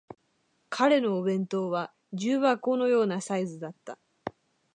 [0.71, 3.99] 彼のお弁当は重箱のようなサイズだった